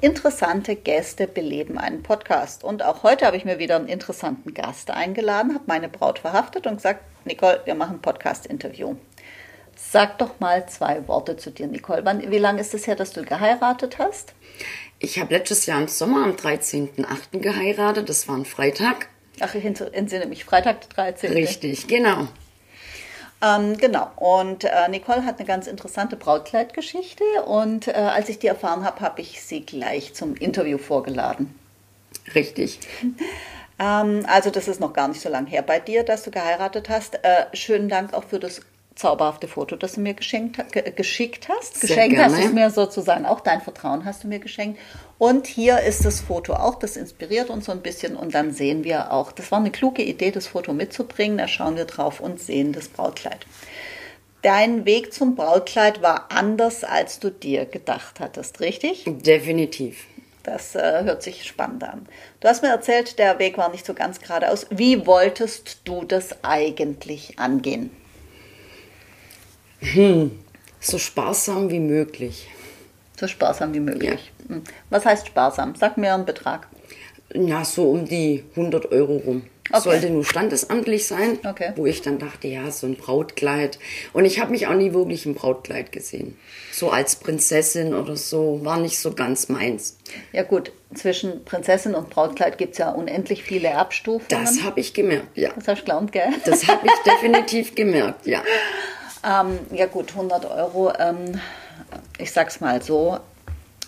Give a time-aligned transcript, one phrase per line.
[0.00, 2.64] Interessante Gäste beleben einen Podcast.
[2.64, 6.66] Und auch heute habe ich mir wieder einen interessanten Gast eingeladen, habe meine Braut verhaftet
[6.66, 8.96] und gesagt, Nicole, wir machen ein Podcast-Interview.
[9.76, 12.04] Sag doch mal zwei Worte zu dir, Nicole.
[12.04, 14.34] Wann, wie lange ist es her, dass du geheiratet hast?
[14.98, 17.40] Ich habe letztes Jahr im Sommer am 13.08.
[17.40, 18.08] geheiratet.
[18.08, 19.08] Das war ein Freitag.
[19.40, 21.32] Ach, ich entsinne mich, Freitag der 13.
[21.32, 22.28] Richtig, genau.
[23.44, 24.10] Ähm, genau.
[24.16, 27.24] Und äh, Nicole hat eine ganz interessante Brautkleidgeschichte.
[27.46, 31.54] Und äh, als ich die erfahren habe, habe ich sie gleich zum Interview vorgeladen.
[32.34, 32.80] Richtig.
[33.78, 36.88] Ähm, also das ist noch gar nicht so lange her bei dir, dass du geheiratet
[36.88, 37.16] hast.
[37.16, 38.60] Äh, schönen Dank auch für das
[38.94, 41.80] zauberhafte Foto, das du mir geschenkt, ge geschickt hast.
[41.80, 42.36] Sehr geschenkt gerne.
[42.36, 44.78] hast du mir sozusagen, auch dein Vertrauen hast du mir geschenkt.
[45.18, 48.84] Und hier ist das Foto auch, das inspiriert uns so ein bisschen und dann sehen
[48.84, 52.40] wir auch, das war eine kluge Idee, das Foto mitzubringen, da schauen wir drauf und
[52.40, 53.46] sehen das Brautkleid.
[54.42, 59.04] Dein Weg zum Brautkleid war anders, als du dir gedacht hattest, richtig?
[59.06, 60.04] Definitiv.
[60.42, 62.06] Das äh, hört sich spannend an.
[62.40, 64.66] Du hast mir erzählt, der Weg war nicht so ganz geradeaus.
[64.68, 67.90] Wie wolltest du das eigentlich angehen?
[70.80, 72.48] So sparsam wie möglich.
[73.16, 74.32] So sparsam wie möglich.
[74.48, 74.62] Hm.
[74.90, 75.74] Was heißt sparsam?
[75.76, 76.66] Sag mir einen Betrag.
[77.32, 79.42] Ja, so um die 100 Euro rum.
[79.70, 79.80] Okay.
[79.80, 81.72] Sollte nur standesamtlich sein, Okay.
[81.76, 83.78] wo ich dann dachte, ja, so ein Brautkleid.
[84.12, 86.36] Und ich habe mich auch nie wirklich im Brautkleid gesehen.
[86.70, 89.96] So als Prinzessin oder so, war nicht so ganz meins.
[90.32, 94.26] Ja gut, zwischen Prinzessin und Brautkleid gibt es ja unendlich viele Abstufungen.
[94.28, 95.50] Das habe ich gemerkt, ja.
[95.56, 96.28] das hast du gelernt, gell?
[96.44, 98.42] Das habe ich definitiv gemerkt, ja.
[99.24, 101.40] Ähm, ja gut, 100 Euro, ähm,
[102.18, 103.18] ich sag's mal so,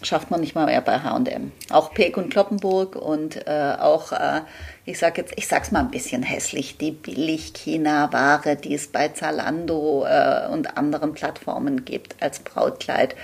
[0.02, 1.52] schafft man nicht mal mehr bei H&M.
[1.70, 4.41] Auch Peek und Kloppenburg und äh, auch, äh,
[4.84, 10.06] ich sag jetzt, ich sag's mal ein bisschen hässlich, die Billig-China-Ware, die es bei Zalando
[10.06, 13.14] äh, und anderen Plattformen gibt als Brautkleid.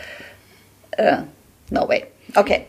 [0.93, 1.19] Äh,
[1.71, 2.05] no way.
[2.34, 2.67] Okay.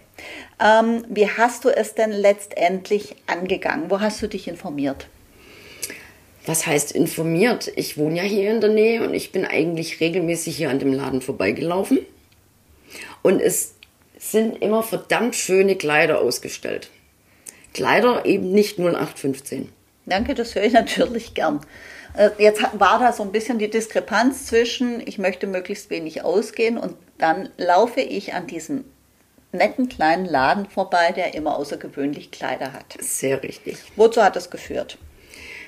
[0.60, 3.90] Ähm, wie hast du es denn letztendlich angegangen?
[3.90, 5.08] Wo hast du dich informiert?
[6.46, 7.72] Was heißt informiert?
[7.76, 10.92] Ich wohne ja hier in der Nähe und ich bin eigentlich regelmäßig hier an dem
[10.92, 12.00] Laden vorbeigelaufen.
[13.22, 13.76] Und es
[14.18, 16.90] sind immer verdammt schöne Kleider ausgestellt.
[17.74, 19.70] Kleider eben nicht 0815.
[20.06, 21.62] Danke, das höre ich natürlich gern.
[22.16, 26.78] Äh, Jetzt war da so ein bisschen die Diskrepanz zwischen, ich möchte möglichst wenig ausgehen
[26.78, 28.84] und dann laufe ich an diesem
[29.54, 32.98] netten kleinen Laden vorbei, der immer außergewöhnlich Kleider hat.
[33.00, 33.78] Sehr richtig.
[33.96, 34.98] Wozu hat das geführt?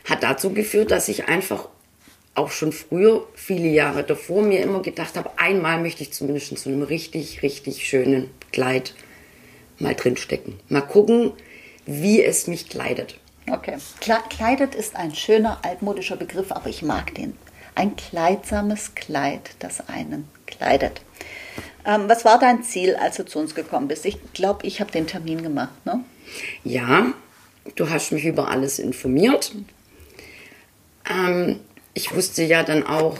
[0.05, 1.67] Hat dazu geführt, dass ich einfach
[2.35, 6.57] auch schon früher, viele Jahre davor, mir immer gedacht habe, einmal möchte ich zumindest in
[6.57, 8.93] so einem richtig, richtig schönen Kleid
[9.79, 10.59] mal drinstecken.
[10.69, 11.31] Mal gucken,
[11.85, 13.15] wie es mich kleidet.
[13.49, 13.77] Okay.
[14.01, 17.37] Kle- Kleidet ist ein schöner altmodischer Begriff, aber ich mag den.
[17.75, 21.01] Ein kleidsames Kleid, das einen kleidet.
[21.85, 24.05] Ähm, was war dein Ziel, als du zu uns gekommen bist?
[24.05, 26.03] Ich glaube, ich habe den Termin gemacht, ne?
[26.63, 27.13] Ja,
[27.75, 29.53] du hast mich über alles informiert.
[31.09, 31.59] Ähm,
[31.93, 33.17] ich wusste ja dann auch,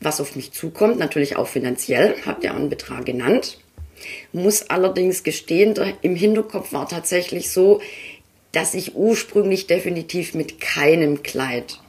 [0.00, 3.58] was auf mich zukommt, natürlich auch finanziell, habt ja auch einen Betrag genannt.
[4.32, 7.80] Muss allerdings gestehen, im Hinterkopf war tatsächlich so,
[8.52, 11.80] dass ich ursprünglich definitiv mit keinem Kleid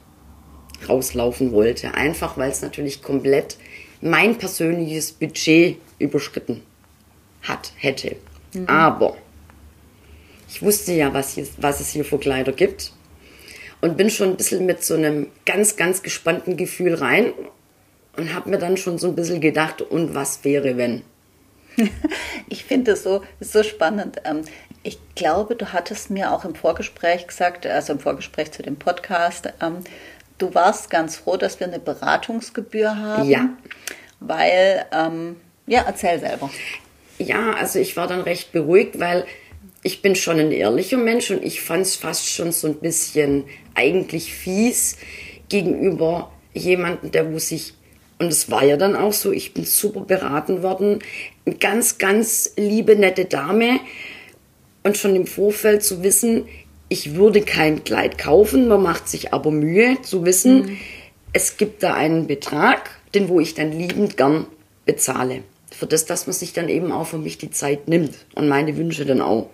[0.88, 1.94] rauslaufen wollte.
[1.94, 3.56] Einfach weil es natürlich komplett
[4.02, 6.62] mein persönliches Budget überschritten
[7.42, 8.16] hat, hätte.
[8.66, 9.16] Aber
[10.48, 12.92] ich wusste ja, was, hier, was es hier für Kleider gibt.
[13.82, 17.34] Und bin schon ein bisschen mit so einem ganz, ganz gespannten Gefühl rein
[18.16, 21.02] und habe mir dann schon so ein bisschen gedacht, und was wäre, wenn?
[22.48, 24.20] Ich finde es so, so spannend.
[24.24, 24.42] Ähm,
[24.84, 29.52] Ich glaube, du hattest mir auch im Vorgespräch gesagt, also im Vorgespräch zu dem Podcast,
[29.60, 29.78] ähm,
[30.38, 33.28] du warst ganz froh, dass wir eine Beratungsgebühr haben.
[33.28, 33.48] Ja.
[34.20, 35.36] Weil, ähm,
[35.66, 36.50] ja, erzähl selber.
[37.18, 39.24] Ja, also ich war dann recht beruhigt, weil
[39.82, 43.44] ich bin schon ein ehrlicher Mensch und ich fand es fast schon so ein bisschen
[43.74, 44.96] eigentlich fies
[45.48, 47.74] gegenüber jemandem, der wo sich,
[48.18, 51.00] und es war ja dann auch so, ich bin super beraten worden,
[51.44, 53.80] eine ganz, ganz liebe, nette Dame
[54.84, 56.44] und schon im Vorfeld zu wissen,
[56.88, 60.78] ich würde kein Kleid kaufen, man macht sich aber Mühe zu wissen,
[61.32, 64.46] es gibt da einen Betrag, den wo ich dann liebend gern
[64.84, 65.42] bezahle.
[65.70, 68.76] Für das, dass man sich dann eben auch für mich die Zeit nimmt und meine
[68.76, 69.48] Wünsche dann auch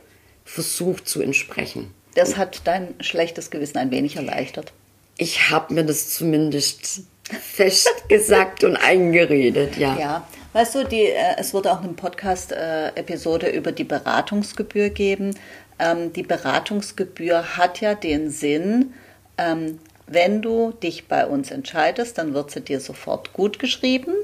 [0.49, 1.93] versucht zu entsprechen.
[2.15, 4.73] Das hat dein schlechtes Gewissen ein wenig erleichtert.
[5.19, 9.97] Ich habe mir das zumindest festgesagt und eingeredet, ja.
[9.99, 15.37] Ja, weißt du, die, äh, es wird auch eine Podcast-Episode über die Beratungsgebühr geben.
[15.79, 18.95] Ähm, die Beratungsgebühr hat ja den Sinn,
[19.37, 24.15] ähm, wenn du dich bei uns entscheidest, dann wird sie dir sofort gut geschrieben.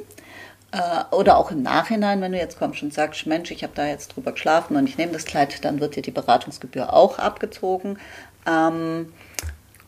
[0.74, 3.86] Äh, oder auch im Nachhinein, wenn du jetzt kommst und sagst, Mensch, ich habe da
[3.86, 7.98] jetzt drüber geschlafen und ich nehme das Kleid, dann wird dir die Beratungsgebühr auch abgezogen.
[8.44, 9.12] Ähm,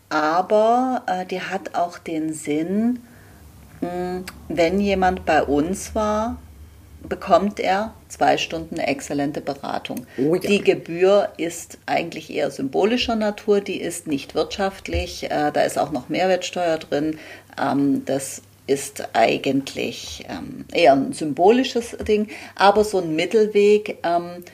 [0.08, 3.00] aber äh, die hat auch den Sinn,
[3.80, 6.36] mh, wenn jemand bei uns war,
[7.02, 10.06] bekommt er zwei Stunden exzellente Beratung.
[10.18, 10.40] Oh ja.
[10.40, 15.90] Die Gebühr ist eigentlich eher symbolischer Natur, die ist nicht wirtschaftlich, äh, da ist auch
[15.90, 17.18] noch Mehrwertsteuer drin.
[17.60, 23.98] Ähm, das ist eigentlich ähm, eher ein symbolisches Ding, aber so ein Mittelweg.
[24.02, 24.44] Ähm,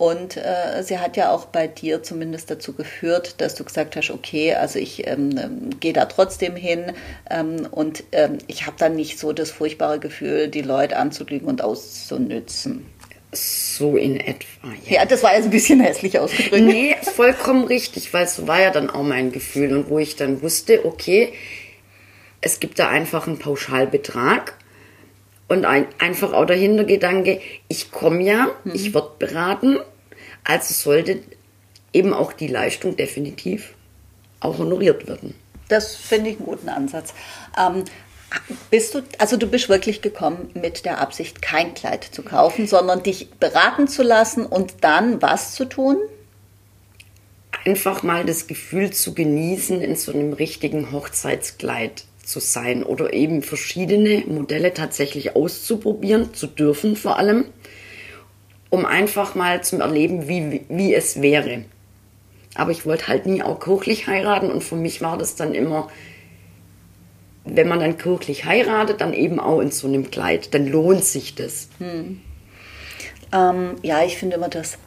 [0.00, 4.10] und äh, sie hat ja auch bei dir zumindest dazu geführt, dass du gesagt hast,
[4.10, 6.92] okay, also ich ähm, gehe da trotzdem hin
[7.28, 11.62] ähm, und ähm, ich habe dann nicht so das furchtbare Gefühl, die Leute anzulügen und
[11.62, 12.86] auszunützen.
[13.32, 16.64] So in etwa, Ja, das war jetzt ein bisschen hässlich ausgedrückt.
[16.64, 20.40] Nee, vollkommen richtig, weil so war ja dann auch mein Gefühl und wo ich dann
[20.40, 21.34] wusste, okay,
[22.40, 24.54] es gibt da einfach einen Pauschalbetrag
[25.48, 29.78] und ein, einfach auch der Hintergedanke, ich komme ja, ich werde beraten,
[30.44, 31.22] also sollte
[31.92, 33.74] eben auch die Leistung definitiv
[34.40, 35.34] auch honoriert werden.
[35.68, 37.14] Das finde ich einen guten Ansatz.
[37.58, 37.84] Ähm,
[38.70, 43.02] bist du, also du bist wirklich gekommen mit der Absicht, kein Kleid zu kaufen, sondern
[43.02, 45.96] dich beraten zu lassen und dann was zu tun?
[47.64, 53.42] Einfach mal das Gefühl zu genießen, in so einem richtigen Hochzeitskleid zu sein oder eben
[53.42, 57.46] verschiedene Modelle tatsächlich auszuprobieren, zu dürfen vor allem,
[58.70, 61.64] um einfach mal zu erleben, wie, wie es wäre.
[62.54, 65.88] Aber ich wollte halt nie auch kirchlich heiraten und für mich war das dann immer,
[67.44, 71.34] wenn man dann kirchlich heiratet, dann eben auch in so einem Kleid, dann lohnt sich
[71.34, 71.68] das.
[73.32, 74.78] Ähm, ja, ich finde immer das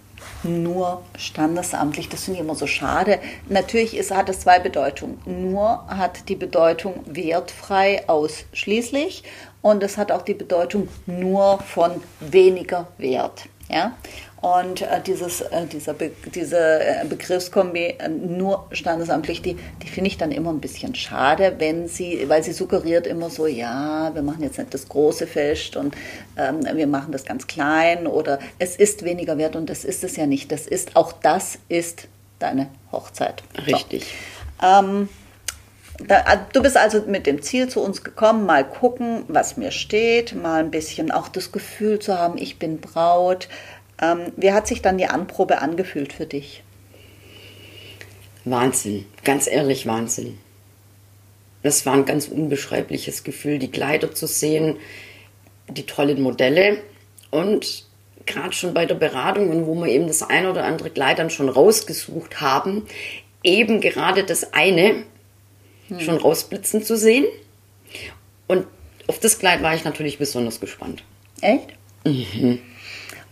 [0.43, 3.19] nur standesamtlich, das finde ich immer so schade.
[3.49, 5.19] Natürlich ist, hat es zwei Bedeutungen.
[5.25, 9.23] Nur hat die Bedeutung wertfrei ausschließlich
[9.61, 13.43] und es hat auch die Bedeutung nur von weniger Wert.
[13.69, 13.93] Ja?
[14.43, 20.09] Und äh, dieses, äh, dieser Be diese äh, Begriffskombi äh, nur standesamtlich, die, die finde
[20.09, 24.21] ich dann immer ein bisschen schade, wenn sie, weil sie suggeriert immer so, ja, wir
[24.21, 25.95] machen jetzt nicht das große Fest und
[26.35, 30.17] ähm, wir machen das ganz klein oder es ist weniger wert und das ist es
[30.17, 30.51] ja nicht.
[30.51, 32.09] Das ist, auch das ist
[32.39, 33.43] deine Hochzeit.
[33.65, 34.13] Richtig.
[34.59, 34.67] So.
[34.67, 35.07] Ähm,
[36.05, 40.35] da, du bist also mit dem Ziel zu uns gekommen, mal gucken, was mir steht,
[40.35, 43.47] mal ein bisschen auch das Gefühl zu haben, ich bin Braut.
[44.03, 46.63] Ähm, wie hat sich dann die Anprobe angefühlt für dich?
[48.45, 50.37] Wahnsinn, ganz ehrlich Wahnsinn.
[51.61, 54.77] Das war ein ganz unbeschreibliches Gefühl, die Kleider zu sehen,
[55.69, 56.81] die tollen Modelle
[57.31, 57.85] und
[58.25, 61.29] gerade schon bei der Beratung und wo wir eben das ein oder andere Kleid dann
[61.29, 62.85] schon rausgesucht haben,
[63.43, 65.03] eben gerade das eine
[65.99, 67.25] schon rausblitzen zu sehen.
[68.47, 68.65] Und
[69.07, 71.03] auf das Kleid war ich natürlich besonders gespannt.
[71.41, 71.67] Echt?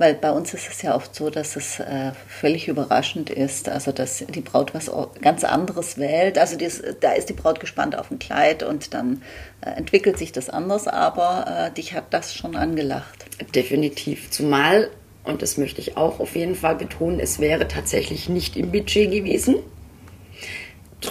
[0.01, 3.91] Weil bei uns ist es ja oft so, dass es äh, völlig überraschend ist, also
[3.91, 4.89] dass die Braut was
[5.21, 6.39] ganz anderes wählt.
[6.39, 9.21] Also dies, da ist die Braut gespannt auf ein Kleid und dann
[9.63, 13.25] äh, entwickelt sich das anders, aber äh, dich hat das schon angelacht.
[13.53, 14.31] Definitiv.
[14.31, 14.89] Zumal,
[15.23, 19.11] und das möchte ich auch auf jeden Fall betonen, es wäre tatsächlich nicht im Budget
[19.11, 19.57] gewesen.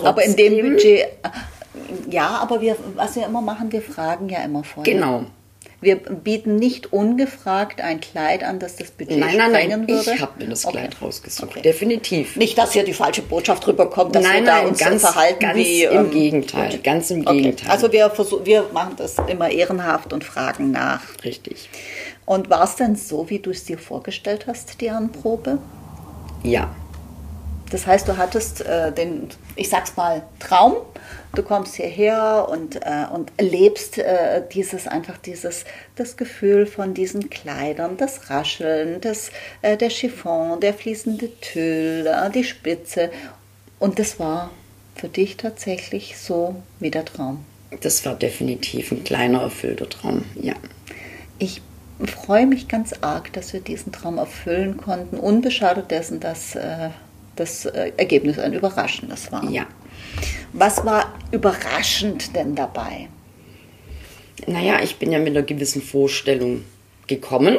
[0.03, 4.29] Aber in dem Trotzdem- Budget, äh, ja, aber wir, was wir immer machen, wir fragen
[4.29, 4.93] ja immer vorher.
[4.93, 5.27] Genau.
[5.83, 10.13] Wir bieten nicht ungefragt ein Kleid an, das das Budget Nein, nein, nein, würde.
[10.15, 10.77] ich habe mir das Okay.
[10.77, 11.51] Kleid rausgesucht.
[11.51, 11.63] Okay.
[11.63, 12.37] Definitiv.
[12.37, 15.41] Nicht, dass hier die falsche Botschaft rüberkommt, dass Nein, wir da nein, uns ganz- verhalten
[15.41, 15.85] ganz wie...
[15.85, 16.85] im Gegenteil, gut.
[16.85, 17.37] ganz im Okay.
[17.39, 17.71] Gegenteil.
[17.71, 21.01] Also wir, versuch, wir machen das immer ehrenhaft und fragen nach.
[21.25, 21.71] Richtig.
[22.27, 25.59] Und war es denn so, wie du es dir vorgestellt hast, die Anprobe?
[26.43, 26.69] Ja.
[27.71, 30.77] Das heißt, du hattest äh, den, ich sag's mal, Traum.
[31.35, 35.65] Du kommst hierher und, äh, und erlebst äh, dieses einfach dieses
[35.95, 39.31] das Gefühl von diesen Kleidern, das Rascheln, das,
[39.63, 43.11] äh, der Chiffon, der fließende Tüll, äh, die Spitze.
[43.79, 44.51] Und das war
[44.97, 47.45] für dich tatsächlich so wie der Traum.
[47.81, 50.25] Das war definitiv ein kleiner erfüllter Traum.
[50.35, 50.55] Ja.
[51.39, 51.63] Ich
[52.07, 56.91] freue mich ganz arg, dass wir diesen Traum erfüllen konnten, unbeschadet dessen, dass äh,
[57.41, 59.45] das äh, Ergebnis ein überraschendes war.
[59.51, 59.67] Ja.
[60.53, 63.09] Was war überraschend denn dabei?
[64.47, 66.65] Naja, ich bin ja mit einer gewissen Vorstellung
[67.07, 67.59] gekommen.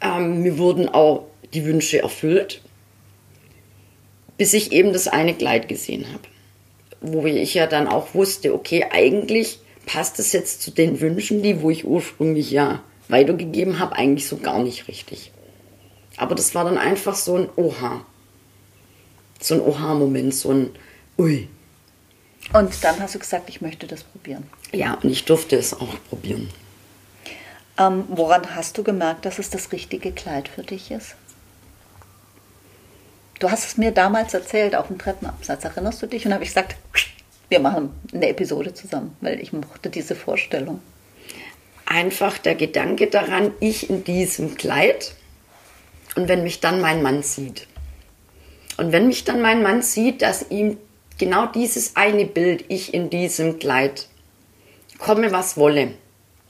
[0.00, 2.62] Ähm, mir wurden auch die Wünsche erfüllt,
[4.38, 6.22] bis ich eben das eine Kleid gesehen habe.
[7.00, 11.62] wo ich ja dann auch wusste, okay, eigentlich passt es jetzt zu den Wünschen, die
[11.62, 15.32] wo ich ursprünglich ja weitergegeben habe, eigentlich so gar nicht richtig.
[16.20, 18.04] Aber das war dann einfach so ein Oha.
[19.40, 20.70] So ein Oha-Moment, so ein
[21.18, 21.48] Ui.
[22.52, 24.44] Und dann hast du gesagt, ich möchte das probieren.
[24.70, 26.50] Ja, und ich durfte es auch probieren.
[27.78, 31.14] Ähm, woran hast du gemerkt, dass es das richtige Kleid für dich ist?
[33.38, 35.64] Du hast es mir damals erzählt auf dem Treppenabsatz.
[35.64, 36.26] Erinnerst du dich?
[36.26, 36.76] Und habe ich gesagt,
[37.48, 40.82] wir machen eine Episode zusammen, weil ich mochte diese Vorstellung.
[41.86, 45.14] Einfach der Gedanke daran, ich in diesem Kleid
[46.16, 47.66] und wenn mich dann mein Mann sieht.
[48.76, 50.78] Und wenn mich dann mein Mann sieht, dass ihm
[51.18, 54.08] genau dieses eine Bild, ich in diesem Kleid,
[54.98, 55.94] komme was wolle.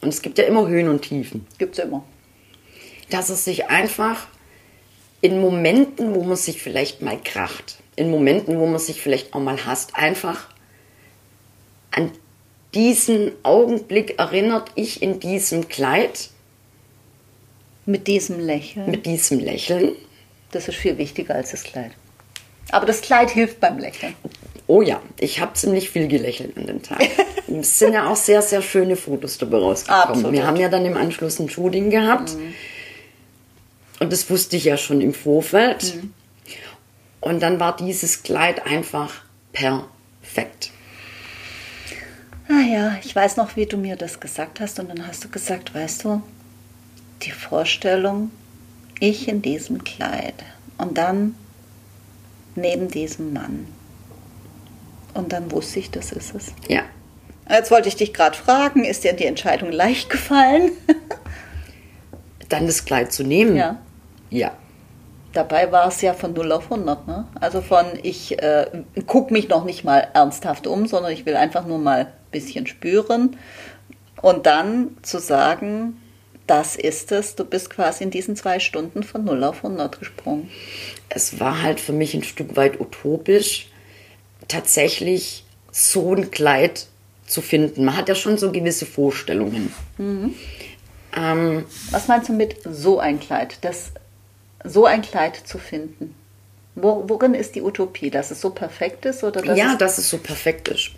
[0.00, 1.46] Und es gibt ja immer Höhen und Tiefen.
[1.58, 2.04] Gibt es immer.
[3.10, 4.28] Dass er sich einfach
[5.20, 9.40] in Momenten, wo man sich vielleicht mal kracht, in Momenten, wo man sich vielleicht auch
[9.40, 10.48] mal hasst, einfach
[11.90, 12.12] an
[12.74, 16.30] diesen Augenblick erinnert, ich in diesem Kleid.
[17.90, 18.88] Mit diesem Lächeln.
[18.88, 19.92] Mit diesem Lächeln.
[20.52, 21.90] Das ist viel wichtiger als das Kleid.
[22.70, 24.14] Aber das Kleid hilft beim Lächeln.
[24.68, 27.02] Oh ja, ich habe ziemlich viel gelächelt an dem Tag.
[27.48, 30.08] es sind ja auch sehr, sehr schöne Fotos dabei rausgekommen.
[30.08, 30.32] Absolut.
[30.32, 32.34] Wir haben ja dann im Anschluss ein Shooting gehabt.
[32.34, 32.54] Mhm.
[33.98, 35.96] Und das wusste ich ja schon im Vorfeld.
[35.96, 36.14] Mhm.
[37.20, 40.70] Und dann war dieses Kleid einfach perfekt.
[42.48, 44.78] Ah ja, ich weiß noch, wie du mir das gesagt hast.
[44.78, 46.22] Und dann hast du gesagt, weißt du,
[47.22, 48.30] die Vorstellung,
[48.98, 50.34] ich in diesem Kleid
[50.78, 51.34] und dann
[52.54, 53.66] neben diesem Mann.
[55.14, 56.52] Und dann wusste ich, das ist es.
[56.68, 56.82] Ja.
[57.48, 60.70] Jetzt wollte ich dich gerade fragen, ist dir die Entscheidung leicht gefallen?
[62.48, 63.56] dann das Kleid zu nehmen?
[63.56, 63.78] Ja.
[64.28, 64.52] Ja.
[65.32, 67.06] Dabei war es ja von 0 auf 100.
[67.06, 67.26] Ne?
[67.40, 68.66] Also von, ich äh,
[69.06, 72.66] gucke mich noch nicht mal ernsthaft um, sondern ich will einfach nur mal ein bisschen
[72.66, 73.36] spüren.
[74.20, 76.00] Und dann zu sagen,
[76.50, 80.50] das ist es, du bist quasi in diesen zwei Stunden von 0 auf 100 gesprungen.
[81.08, 83.68] Es war halt für mich ein Stück weit utopisch,
[84.48, 86.88] tatsächlich so ein Kleid
[87.24, 87.84] zu finden.
[87.84, 89.72] Man hat ja schon so gewisse Vorstellungen.
[89.96, 90.34] Mhm.
[91.16, 93.58] Ähm, Was meinst du mit so ein Kleid?
[93.60, 93.92] Das
[94.64, 96.16] so ein Kleid zu finden?
[96.74, 98.10] Wo, worin ist die Utopie?
[98.10, 99.22] Dass es so perfekt ist?
[99.22, 100.90] Oder dass ja, es dass es so perfekt ist.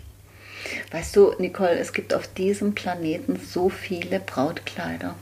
[0.89, 5.13] Weißt du, Nicole, es gibt auf diesem Planeten so viele Brautkleider.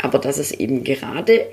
[0.00, 1.46] Aber dass es eben gerade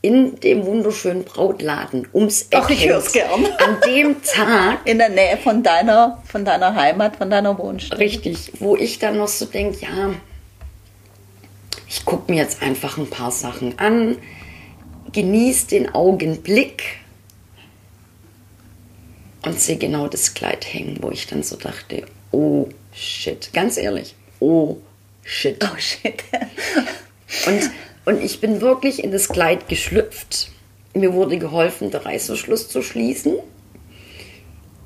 [0.00, 3.46] in dem wunderschönen Brautladen ums Eck Ach, ich hör's gern.
[3.58, 4.80] An dem Tag.
[4.84, 7.98] In der Nähe von deiner, von deiner Heimat, von deiner Wohnstadt.
[7.98, 8.52] Richtig.
[8.60, 10.10] Wo ich dann noch so denke, ja,
[11.88, 14.18] ich gucke mir jetzt einfach ein paar Sachen an
[15.12, 16.82] genieße den Augenblick
[19.42, 24.14] und sehe genau das Kleid hängen, wo ich dann so dachte, oh shit, ganz ehrlich,
[24.40, 24.78] oh
[25.22, 25.64] shit.
[25.64, 26.22] Oh shit.
[27.46, 27.70] und,
[28.04, 30.50] und ich bin wirklich in das Kleid geschlüpft.
[30.94, 33.34] Mir wurde geholfen, den Reißverschluss zu schließen.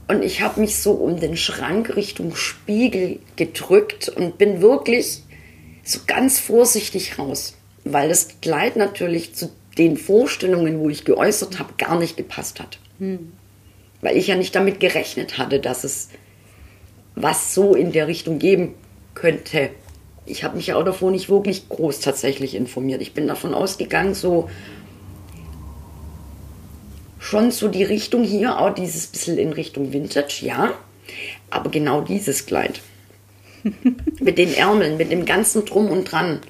[0.09, 5.23] Und ich habe mich so um den Schrank Richtung Spiegel gedrückt und bin wirklich
[5.85, 11.75] so ganz vorsichtig raus, weil das Kleid natürlich zu den Vorstellungen, wo ich geäußert habe,
[11.79, 12.79] gar nicht gepasst hat.
[12.99, 13.33] Hm.
[14.01, 16.09] Weil ich ja nicht damit gerechnet hatte, dass es
[17.15, 18.75] was so in der Richtung geben
[19.15, 19.71] könnte.
[20.25, 23.03] Ich habe mich ja auch davor nicht wirklich groß tatsächlich informiert.
[23.03, 24.49] Ich bin davon ausgegangen, so
[27.19, 30.75] schon so die Richtung hier, auch dieses bisschen in Richtung Vintage, ja.
[31.51, 32.81] Aber genau dieses Kleid.
[34.21, 36.41] mit den Ärmeln, mit dem ganzen Drum und Dran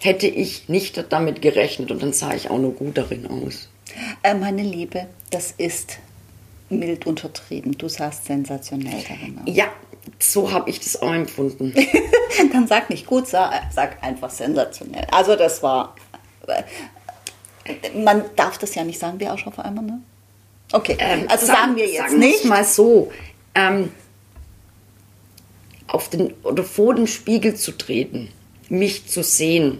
[0.00, 3.68] hätte ich nicht damit gerechnet und dann sah ich auch nur gut darin aus.
[4.22, 5.98] Äh, meine Liebe, das ist
[6.68, 7.78] mild untertrieben.
[7.78, 9.54] Du sahst sensationell darin aus.
[9.56, 9.66] Ja,
[10.18, 11.74] so habe ich das auch empfunden.
[12.52, 15.06] dann sag nicht gut, sag, einfach sensationell.
[15.10, 15.94] Also das war,
[16.46, 16.62] äh,
[17.98, 20.00] man darf das ja nicht sagen, wie Arsch auf einmal, ne?
[20.72, 22.44] Okay, ähm, also sagen, sagen wir jetzt sagen nicht.
[22.44, 23.12] mal so,
[23.54, 23.90] ähm,
[25.86, 28.28] auf den oder vor den Spiegel zu treten,
[28.68, 29.78] mich zu sehen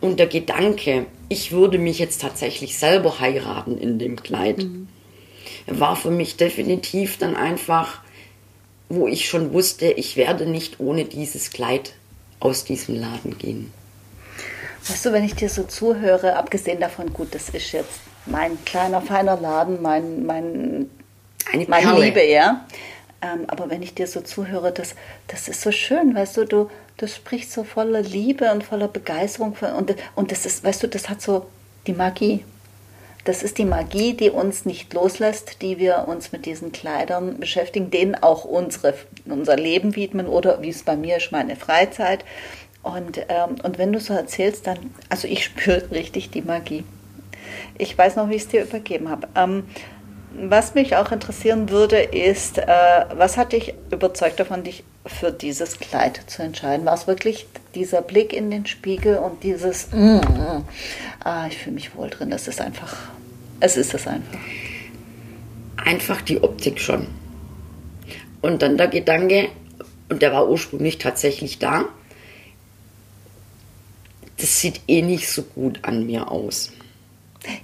[0.00, 4.88] und der Gedanke, ich würde mich jetzt tatsächlich selber heiraten in dem Kleid, mhm.
[5.66, 8.00] war für mich definitiv dann einfach,
[8.88, 11.94] wo ich schon wusste, ich werde nicht ohne dieses Kleid
[12.40, 13.72] aus diesem Laden gehen.
[14.88, 19.02] Weißt du, wenn ich dir so zuhöre, abgesehen davon, gut, das ist jetzt mein kleiner,
[19.02, 20.90] feiner Laden, mein, mein,
[21.52, 22.66] Eine meine Liebe, ja.
[23.22, 24.94] Ähm, aber wenn ich dir so zuhöre, das,
[25.26, 29.56] das ist so schön, weißt du, du, du sprichst so voller Liebe und voller Begeisterung.
[29.76, 31.46] Und, und das ist, weißt du, das hat so
[31.86, 32.44] die Magie.
[33.26, 37.90] Das ist die Magie, die uns nicht loslässt, die wir uns mit diesen Kleidern beschäftigen,
[37.90, 42.24] denen auch unsere, unser Leben widmen oder wie es bei mir ist, meine Freizeit.
[42.84, 44.78] Und, ähm, und wenn du so erzählst, dann,
[45.08, 46.84] also ich spüre richtig die Magie.
[47.78, 49.26] Ich weiß noch, wie ich es dir übergeben habe.
[49.34, 49.64] Ähm,
[50.38, 52.66] was mich auch interessieren würde, ist, äh,
[53.14, 56.86] was hat dich überzeugt davon, dich für dieses Kleid zu entscheiden?
[56.86, 60.64] War es wirklich dieser Blick in den Spiegel und dieses, mm, mm,
[61.24, 62.94] ah, ich fühle mich wohl drin, das ist einfach,
[63.60, 64.38] es ist es einfach.
[65.76, 67.06] Einfach die Optik schon.
[68.40, 69.48] Und dann der Gedanke,
[70.08, 71.86] und der war ursprünglich tatsächlich da,
[74.38, 76.72] das sieht eh nicht so gut an mir aus.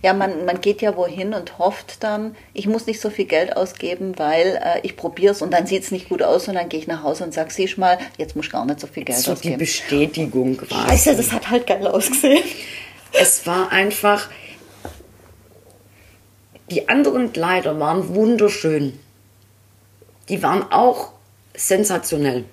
[0.02, 3.56] Ja, man, man geht ja wohin und hofft dann, ich muss nicht so viel Geld
[3.56, 6.68] ausgeben, weil äh, ich probiere es und dann sieht es nicht gut aus und dann
[6.68, 9.04] gehe ich nach Hause und sage, siehst mal, jetzt muss ich gar nicht so viel
[9.04, 9.54] Geld so ausgeben.
[9.54, 10.88] die Bestätigung quasi.
[10.88, 12.44] Scheiße, das hat halt geil ausgesehen.
[13.12, 14.28] Es war einfach,
[16.72, 18.98] die anderen Kleider waren wunderschön.
[20.28, 21.12] Die waren auch
[21.54, 22.44] sensationell.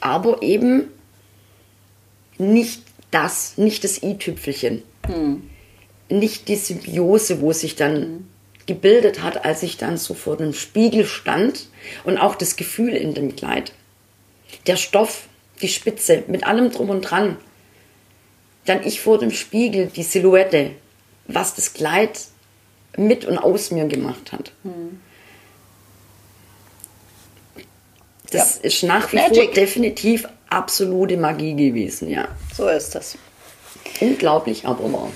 [0.00, 0.88] Aber eben
[2.38, 4.82] nicht das, nicht das i-Tüpfelchen.
[5.06, 5.42] Hm
[6.12, 8.26] nicht die Symbiose, wo sich dann mhm.
[8.66, 11.68] gebildet hat, als ich dann so vor dem Spiegel stand
[12.04, 13.72] und auch das Gefühl in dem Kleid.
[14.66, 15.26] Der Stoff,
[15.60, 17.36] die Spitze, mit allem drum und dran.
[18.66, 20.72] Dann ich vor dem Spiegel, die Silhouette,
[21.26, 22.20] was das Kleid
[22.96, 24.52] mit und aus mir gemacht hat.
[24.64, 25.00] Mhm.
[28.30, 28.62] Das ja.
[28.62, 29.44] ist nach wie Magic.
[29.44, 32.28] vor definitiv absolute Magie gewesen, ja.
[32.54, 33.16] So ist das.
[34.00, 35.10] Unglaublich, aber wahr.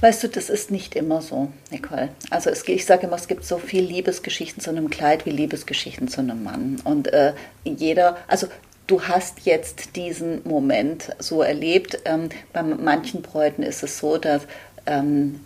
[0.00, 2.10] Weißt du, das ist nicht immer so, Nicole.
[2.28, 6.08] Also es, ich sage immer, es gibt so viel Liebesgeschichten zu einem Kleid wie Liebesgeschichten
[6.08, 6.80] zu einem Mann.
[6.84, 7.32] Und äh,
[7.64, 8.46] jeder, also
[8.86, 12.00] du hast jetzt diesen Moment so erlebt.
[12.04, 14.42] Ähm, bei manchen Bräuten ist es so, dass
[14.84, 15.40] ähm,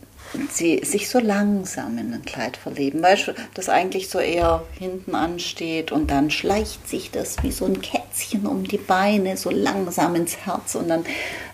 [0.51, 3.03] sie sich so langsam in ein Kleid verlieben.
[3.03, 7.81] Du, das eigentlich so eher hinten ansteht und dann schleicht sich das wie so ein
[7.81, 11.05] Kätzchen um die Beine so langsam ins Herz und dann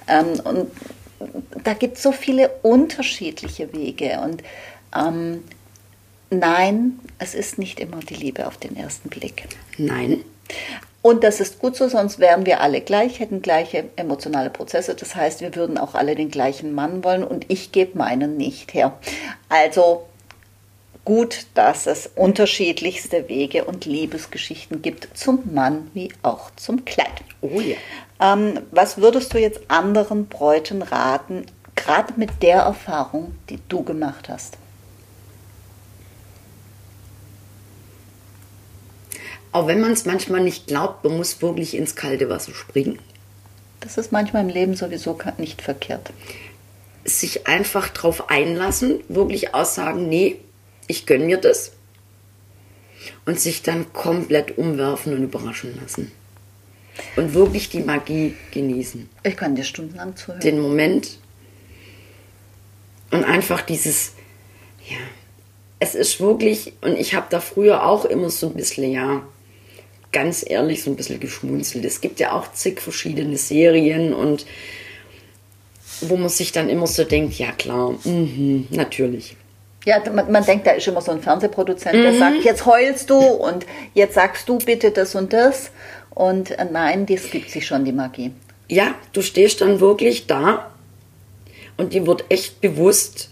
[0.09, 0.71] ähm, und
[1.65, 4.21] da gibt es so viele unterschiedliche Wege.
[4.23, 4.43] Und
[4.95, 5.45] ähm,
[6.31, 9.49] nein, es ist nicht immer die Liebe auf den ersten Blick.
[9.79, 10.25] Nein.
[11.07, 14.97] Und das ist gut so, sonst wären wir alle gleich, hätten gleiche emotionale Prozesse.
[14.97, 18.75] Das heißt, wir würden auch alle den gleichen Mann wollen und ich gebe meinen nicht
[18.75, 18.99] her.
[19.49, 20.09] Also
[21.05, 27.23] gut, dass es unterschiedlichste Wege und Liebesgeschichten gibt zum Mann wie auch zum Kleid.
[27.41, 27.77] Oh ja.
[28.21, 34.29] Ähm, was würdest du jetzt anderen Bräuten raten, gerade mit der Erfahrung, die du gemacht
[34.29, 34.59] hast?
[39.57, 42.99] Auch wenn man es manchmal nicht glaubt, man muss wirklich ins kalte Wasser springen.
[43.81, 46.13] Das ist manchmal im Leben sowieso nicht verkehrt.
[47.07, 50.37] Sich einfach drauf einlassen, wirklich aussagen, nee,
[50.89, 51.73] ich gönne mir das.
[53.25, 56.13] Und sich dann komplett umwerfen und überraschen lassen
[57.17, 59.09] und wirklich die Magie genießen.
[59.23, 60.41] Ich kann dir stundenlang zuhören.
[60.41, 61.19] Den Moment
[63.11, 64.13] und einfach dieses,
[64.87, 64.99] ja,
[65.79, 69.23] es ist wirklich, und ich habe da früher auch immer so ein bisschen, ja,
[70.13, 71.85] ganz ehrlich, so ein bisschen geschmunzelt.
[71.85, 74.47] Es gibt ja auch zig verschiedene Serien und
[76.01, 79.37] wo man sich dann immer so denkt, ja klar, mh, natürlich.
[79.85, 82.03] Ja, man, man, denkt, da ist immer so ein Fernsehproduzent, mhm.
[82.03, 83.65] der sagt, jetzt heulst du und
[83.95, 85.71] jetzt sagst du bitte das und das.
[86.11, 88.33] Und äh, nein, das gibt sich schon, die Magie.
[88.69, 90.73] Ja, du stehst dann wirklich da
[91.77, 93.31] und dir wird echt bewusst,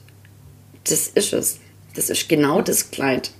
[0.84, 1.58] das ist es.
[1.96, 3.30] Das ist genau das Kleid.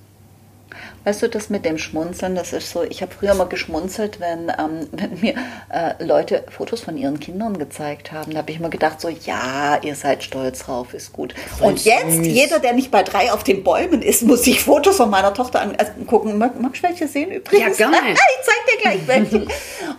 [1.05, 4.49] Weißt du, das mit dem Schmunzeln, das ist so, ich habe früher mal geschmunzelt, wenn,
[4.49, 5.35] ähm, wenn mir
[5.69, 8.33] äh, Leute Fotos von ihren Kindern gezeigt haben.
[8.33, 11.35] Da habe ich immer gedacht, so, ja, ihr seid stolz drauf, ist gut.
[11.59, 12.27] Voll und jetzt, süß.
[12.27, 15.61] jeder, der nicht bei drei auf den Bäumen ist, muss sich Fotos von meiner Tochter
[15.61, 16.39] angucken.
[16.39, 17.79] Mag, magst du welche sehen übrigens?
[17.79, 18.01] Ja, geil.
[18.15, 19.47] ich zeig dir gleich welche.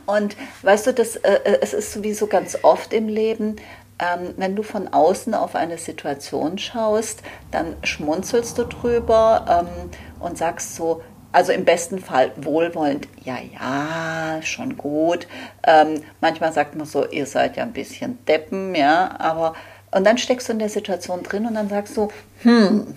[0.08, 3.58] und weißt du, das, äh, äh, es ist sowieso ganz oft im Leben,
[3.98, 10.38] ähm, wenn du von außen auf eine Situation schaust, dann schmunzelst du drüber ähm, und
[10.38, 11.01] sagst so,
[11.36, 15.28] also im besten Fall wohlwollend, ja, ja, schon gut.
[15.67, 19.54] Ähm, manchmal sagt man so, ihr seid ja ein bisschen Deppen, ja, aber
[19.91, 22.08] und dann steckst du in der Situation drin und dann sagst du,
[22.43, 22.95] hm,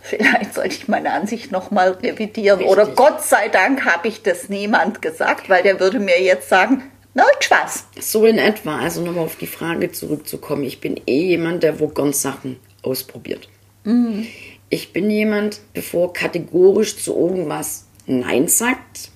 [0.00, 2.60] vielleicht sollte ich meine Ansicht nochmal revidieren.
[2.60, 2.72] Richtig.
[2.72, 6.82] Oder Gott sei Dank habe ich das niemand gesagt, weil der würde mir jetzt sagen,
[7.12, 7.88] na und Spaß.
[8.00, 10.64] So in etwa, also nochmal auf die Frage zurückzukommen.
[10.64, 13.48] Ich bin eh jemand, der wo ganz Sachen ausprobiert.
[13.84, 14.26] Mhm
[14.68, 19.10] ich bin jemand, bevor kategorisch zu irgendwas Nein sagt,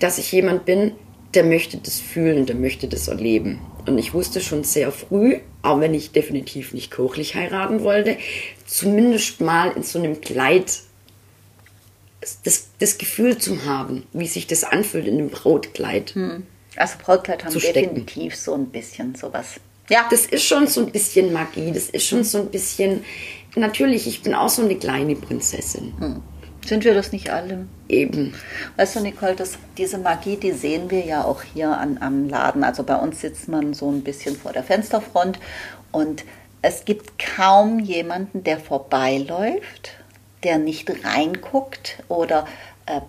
[0.00, 0.92] dass ich jemand bin,
[1.34, 3.60] der möchte das fühlen, der möchte das erleben.
[3.86, 8.16] Und ich wusste schon sehr früh, auch wenn ich definitiv nicht kirchlich heiraten wollte,
[8.66, 10.80] zumindest mal in so einem Kleid
[12.44, 16.14] das, das Gefühl zu haben, wie sich das anfühlt in einem Brautkleid.
[16.76, 19.60] Also Brautkleid haben definitiv so ein bisschen sowas.
[19.90, 23.04] Ja, Das ist schon so ein bisschen Magie, das ist schon so ein bisschen.
[23.54, 26.22] Natürlich, ich bin auch so eine kleine Prinzessin.
[26.64, 27.66] sind wir das nicht alle?
[27.88, 28.34] Eben.
[28.76, 32.64] Weißt du, Nicole, das, diese Magie, die sehen wir ja auch hier an, am Laden.
[32.64, 35.38] Also bei uns sitzt man so ein bisschen vor der Fensterfront
[35.90, 36.24] und
[36.62, 39.90] es gibt kaum jemanden, der vorbeiläuft,
[40.44, 42.46] der nicht reinguckt oder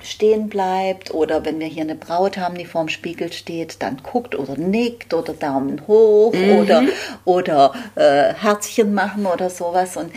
[0.03, 4.36] stehen bleibt oder wenn wir hier eine Braut haben, die vorm Spiegel steht, dann guckt
[4.36, 6.83] oder nickt oder Daumen hoch oder,
[7.25, 9.97] oder äh, Herzchen machen oder sowas.
[9.97, 10.12] Und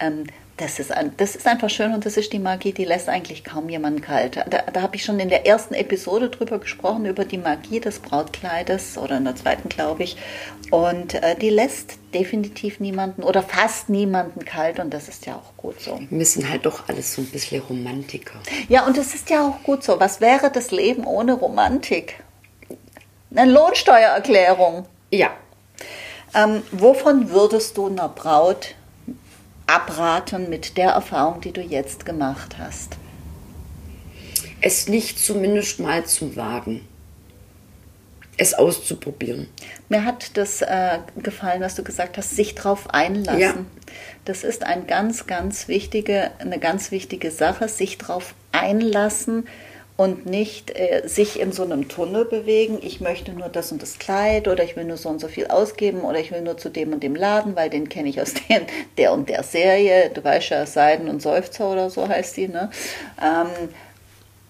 [0.00, 0.24] ähm,
[0.62, 3.68] das ist, das ist einfach schön und das ist die Magie, die lässt eigentlich kaum
[3.68, 4.36] jemanden kalt.
[4.36, 7.98] Da, da habe ich schon in der ersten Episode drüber gesprochen, über die Magie des
[7.98, 10.16] Brautkleides oder in der zweiten, glaube ich.
[10.70, 15.56] Und äh, die lässt definitiv niemanden oder fast niemanden kalt und das ist ja auch
[15.56, 16.00] gut so.
[16.10, 18.38] Wir sind halt doch alles so ein bisschen Romantiker.
[18.68, 19.98] Ja, und das ist ja auch gut so.
[19.98, 22.22] Was wäre das Leben ohne Romantik?
[23.34, 24.86] Eine Lohnsteuererklärung.
[25.10, 25.30] Ja,
[26.34, 28.74] Ähm, wovon würdest du einer Braut
[29.66, 32.96] abraten mit der Erfahrung, die du jetzt gemacht hast?
[34.62, 36.86] es nicht zumindest mal zum Wagen.
[38.38, 39.48] Es auszuprobieren.
[39.90, 43.38] Mir hat das äh, gefallen, was du gesagt hast, sich drauf einlassen.
[43.38, 43.54] Ja.
[44.24, 49.46] Das ist ein ganz, ganz wichtige, eine ganz wichtige Sache, sich drauf einlassen
[49.96, 52.78] und nicht äh, sich in so einem Tunnel bewegen.
[52.82, 55.46] Ich möchte nur das und das Kleid oder ich will nur so und so viel
[55.48, 58.34] ausgeben oder ich will nur zu dem und dem Laden, weil den kenne ich aus
[58.48, 58.62] den,
[58.96, 60.10] der und der Serie.
[60.12, 62.70] Du weißt ja, Seiden und Seufzer oder so heißt die, ne?
[63.22, 63.68] Ähm,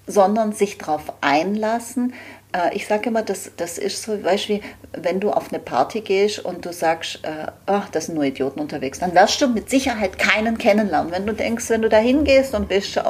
[0.07, 2.14] sondern sich darauf einlassen.
[2.53, 4.62] Äh, Ich sage immer, das, das ist so, weißt du, wie
[4.95, 8.61] wenn du auf eine Party gehst und du sagst, äh, ach, das sind nur Idioten
[8.61, 11.12] unterwegs, dann wirst du mit Sicherheit keinen kennenlernen.
[11.12, 13.03] Wenn du denkst, wenn du da hingehst und bist äh,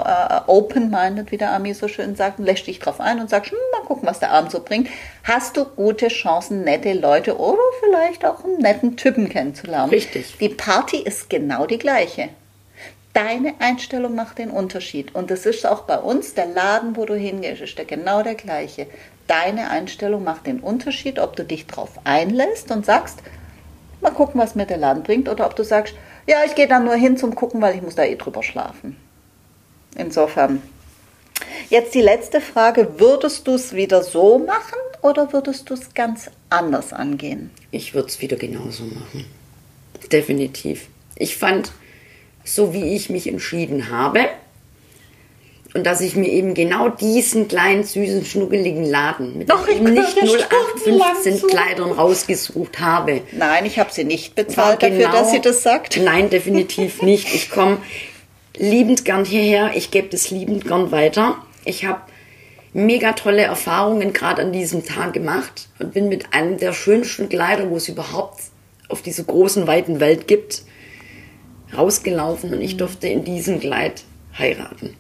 [0.46, 3.58] open-minded, wie der Ami so schön sagt, und lässt dich drauf ein und sagst, hm,
[3.72, 4.88] mal gucken, was der Abend so bringt,
[5.24, 9.90] hast du gute Chancen, nette Leute oder vielleicht auch einen netten Typen kennenzulernen.
[9.90, 10.36] Richtig.
[10.38, 12.28] Die Party ist genau die gleiche.
[13.12, 15.14] Deine Einstellung macht den Unterschied.
[15.14, 18.36] Und das ist auch bei uns, der Laden, wo du hingehst, ist der genau der
[18.36, 18.86] gleiche.
[19.26, 23.20] Deine Einstellung macht den Unterschied, ob du dich drauf einlässt und sagst,
[24.00, 25.94] mal gucken, was mir der Laden bringt, oder ob du sagst,
[26.26, 28.96] ja, ich gehe da nur hin zum Gucken, weil ich muss da eh drüber schlafen.
[29.96, 30.62] Insofern.
[31.68, 36.30] Jetzt die letzte Frage, würdest du es wieder so machen oder würdest du es ganz
[36.50, 37.50] anders angehen?
[37.70, 39.24] Ich würde es wieder genauso machen.
[40.10, 40.88] Definitiv.
[41.16, 41.72] Ich fand,
[42.44, 44.28] so wie ich mich entschieden habe,
[45.74, 50.16] und dass ich mir eben genau diesen kleinen, süßen, schnuckeligen Laden mit Doch, eben nicht
[50.16, 51.46] könnte stundenlang 0815 zu.
[51.46, 53.22] Kleidern rausgesucht habe.
[53.32, 55.98] Nein, ich habe sie nicht bezahlt dafür, genau- dass sie das sagt.
[56.02, 57.34] Nein, definitiv nicht.
[57.34, 57.78] Ich komme
[58.56, 59.70] liebend gern hierher.
[59.74, 61.36] Ich gebe das liebend gern weiter.
[61.64, 62.00] Ich habe
[62.74, 67.70] mega tolle Erfahrungen gerade an diesem Tag gemacht und bin mit einem der schönsten Kleider,
[67.70, 68.40] wo es überhaupt
[68.88, 70.62] auf dieser großen, weiten Welt gibt,
[71.76, 74.04] rausgelaufen und ich durfte in diesem Kleid
[74.38, 74.96] heiraten.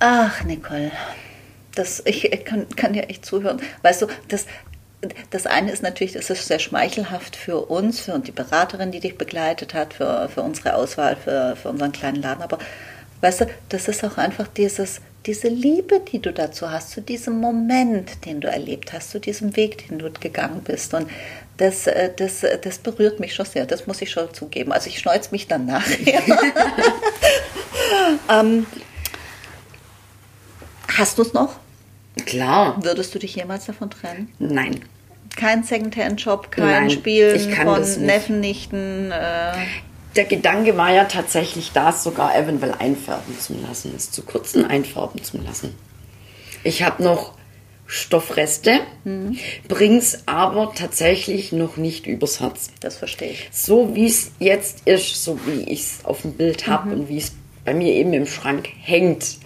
[0.00, 0.90] Ach, Nicole,
[1.74, 3.60] das, ich, kann, kann dir echt zuhören.
[3.82, 4.46] Weißt du, das,
[5.28, 9.18] das eine ist natürlich, das ist sehr schmeichelhaft für uns, für die Beraterin, die dich
[9.18, 12.42] begleitet hat, für, für unsere Auswahl, für, für unseren kleinen Laden.
[12.42, 12.58] Aber
[13.20, 17.38] weißt du, das ist auch einfach dieses, diese Liebe, die du dazu hast, zu diesem
[17.38, 20.94] Moment, den du erlebt hast, zu diesem Weg, den du gegangen bist.
[20.94, 21.10] Und
[21.58, 24.72] das, äh, das, äh, das berührt mich schon sehr, das muss ich schon zugeben.
[24.72, 26.22] Also ich schneuz mich dann nachher.
[28.30, 28.64] ähm,
[30.98, 31.56] hast du es noch?
[32.26, 34.32] Klar, Würdest du dich jemals davon trennen?
[34.38, 34.80] nein.
[35.36, 38.06] Kein Secondhand-Shop, kein Nein, Spielen ich kann von das nicht.
[38.06, 39.12] Neffen, Nichten.
[39.12, 39.52] Äh,
[40.16, 45.22] Der Gedanke war ja tatsächlich, das sogar eventuell einfärben zu lassen, es zu kurzen einfärben
[45.22, 45.76] zu lassen.
[46.64, 47.34] Ich habe noch
[47.86, 48.80] Stoffreste,
[49.68, 52.70] bring's aber tatsächlich noch nicht übers Herz.
[52.80, 53.48] das verstehe ich.
[53.52, 57.18] So wie es jetzt ist, so wie ich es auf dem Bild habe und wie
[57.18, 57.32] es
[57.70, 59.38] bei mir eben im Schrank hängt,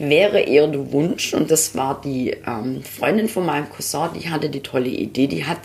[0.00, 4.50] wäre eher der Wunsch, und das war die ähm, Freundin von meinem Cousin, die hatte
[4.50, 5.60] die tolle Idee, die hat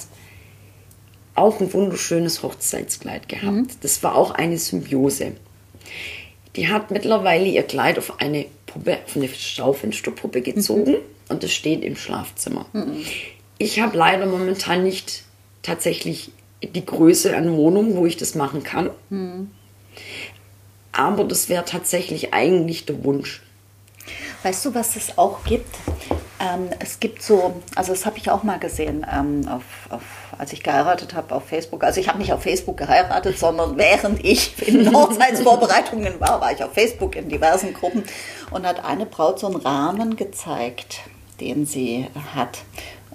[1.34, 3.78] auch ein wunderschönes Hochzeitskleid gehabt.
[3.82, 5.32] Das war auch eine Symbiose.
[6.56, 10.98] Die hat mittlerweile ihr Kleid auf eine Puppe, auf eine Schaufensterpuppe gezogen
[11.30, 12.68] und das steht im Schlafzimmer.
[13.58, 15.24] Ich habe leider momentan nicht
[15.64, 16.30] tatsächlich
[16.62, 18.92] die Größe an Wohnung, wo ich das machen kann.
[20.96, 23.42] Aber das wäre tatsächlich eigentlich der Wunsch.
[24.44, 25.76] Weißt du, was es auch gibt?
[26.40, 30.02] Ähm, es gibt so, also das habe ich auch mal gesehen, ähm, auf, auf,
[30.38, 31.84] als ich geheiratet habe auf Facebook.
[31.84, 36.64] Also ich habe nicht auf Facebook geheiratet, sondern während ich in Hochzeitsvorbereitungen war, war ich
[36.64, 38.04] auf Facebook in diversen Gruppen
[38.52, 41.00] und hat eine Braut so einen Rahmen gezeigt,
[41.42, 42.60] den sie hat.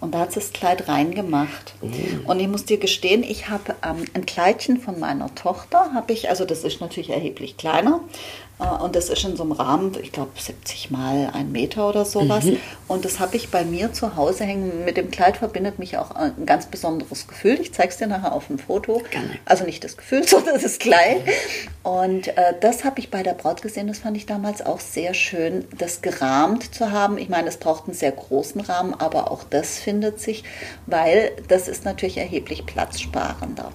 [0.00, 1.74] Und da hat sie das Kleid reingemacht.
[1.82, 2.22] Mhm.
[2.24, 6.30] Und ich muss dir gestehen, ich habe ähm, ein Kleidchen von meiner Tochter, habe ich,
[6.30, 8.00] also das ist natürlich erheblich kleiner,
[8.61, 12.44] und das ist in so einem Rahmen, ich glaube 70 mal ein Meter oder sowas.
[12.44, 12.59] Mhm.
[12.88, 14.85] Und das habe ich bei mir zu Hause hängen.
[14.85, 17.59] Mit dem Kleid verbindet mich auch ein ganz besonderes Gefühl.
[17.61, 19.03] Ich zeige es dir nachher auf dem Foto.
[19.11, 19.31] Gerne.
[19.46, 21.23] Also nicht das Gefühl, sondern das Kleid.
[21.83, 23.87] Und äh, das habe ich bei der Braut gesehen.
[23.87, 27.16] Das fand ich damals auch sehr schön, das gerahmt zu haben.
[27.16, 30.44] Ich meine, es braucht einen sehr großen Rahmen, aber auch das findet sich,
[30.87, 33.73] weil das ist natürlich erheblich platzsparender.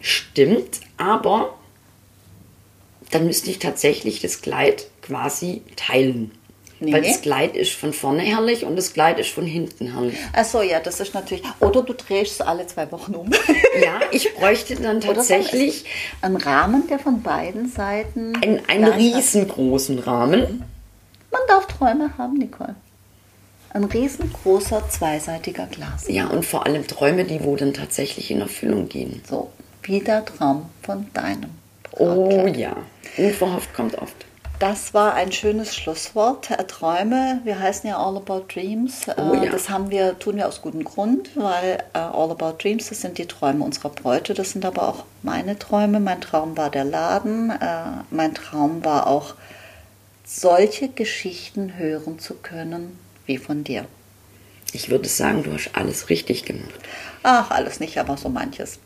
[0.00, 1.54] Stimmt, aber
[3.12, 6.32] dann müsste ich tatsächlich das Kleid quasi teilen.
[6.82, 6.92] Nee.
[6.92, 10.16] Weil das Kleid ist von vorne herrlich und das Kleid ist von hinten herrlich.
[10.32, 11.44] Achso, ja, das ist natürlich.
[11.60, 13.30] Oder du drehst es alle zwei Wochen um.
[13.84, 15.84] ja, ich bräuchte dann tatsächlich
[16.22, 18.34] einen Rahmen, der von beiden Seiten.
[18.42, 20.64] Ein, einen riesengroßen Rahmen.
[21.30, 22.74] Man darf Träume haben, Nicole.
[23.70, 26.06] Ein riesengroßer zweiseitiger Glas.
[26.08, 29.22] Ja, und vor allem Träume, die wo dann tatsächlich in Erfüllung gehen.
[29.30, 29.50] So,
[29.84, 31.61] wie der Traum von deinem.
[31.98, 32.76] Oh ja,
[33.16, 34.14] unverhofft kommt oft.
[34.58, 36.46] Das war ein schönes Schlusswort.
[36.68, 39.06] Träume, wir heißen ja All About Dreams.
[39.16, 39.50] Oh, ja.
[39.50, 43.18] Das haben wir, tun wir aus gutem Grund, weil äh, All About Dreams, das sind
[43.18, 45.98] die Träume unserer Bräute, das sind aber auch meine Träume.
[45.98, 47.50] Mein Traum war der Laden.
[47.50, 49.34] Äh, mein Traum war auch,
[50.24, 53.86] solche Geschichten hören zu können wie von dir.
[54.72, 56.80] Ich würde sagen, du hast alles richtig gemacht.
[57.24, 58.78] Ach, alles nicht, aber so manches.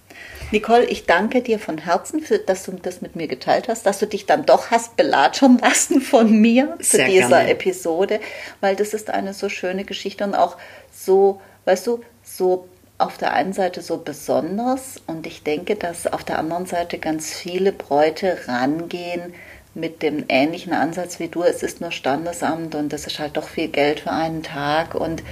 [0.53, 3.99] Nicole, ich danke dir von Herzen, für, dass du das mit mir geteilt hast, dass
[3.99, 7.51] du dich dann doch hast belatschern lassen von mir zu dieser gerne.
[7.51, 8.21] Episode,
[8.61, 10.57] weil das ist eine so schöne Geschichte und auch
[10.93, 16.25] so, weißt du, so auf der einen Seite so besonders und ich denke, dass auf
[16.25, 19.35] der anderen Seite ganz viele Bräute rangehen
[19.75, 21.43] mit dem ähnlichen Ansatz wie du.
[21.43, 25.23] Es ist nur Standesamt und das ist halt doch viel Geld für einen Tag und,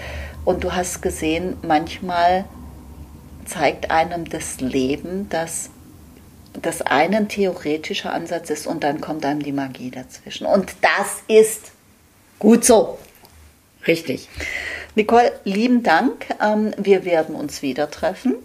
[0.44, 2.44] und du hast gesehen, manchmal
[3.46, 5.70] zeigt einem das Leben, dass
[6.61, 10.46] das eine ein theoretischer Ansatz ist und dann kommt einem die Magie dazwischen.
[10.46, 11.72] Und das ist
[12.38, 12.98] gut so.
[13.87, 14.28] Richtig.
[14.94, 16.26] Nicole, lieben Dank.
[16.40, 18.37] Ähm, wir werden uns wieder treffen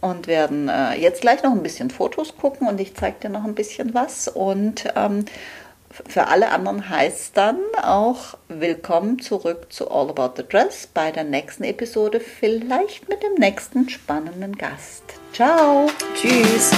[0.00, 3.44] und werden äh, jetzt gleich noch ein bisschen Fotos gucken und ich zeige dir noch
[3.44, 4.28] ein bisschen was.
[4.28, 5.24] Und ähm,
[6.06, 11.24] für alle anderen heißt dann auch willkommen zurück zu All About the Dress bei der
[11.24, 15.04] nächsten Episode, vielleicht mit dem nächsten spannenden Gast.
[15.32, 15.86] Ciao.
[16.14, 16.72] Tschüss.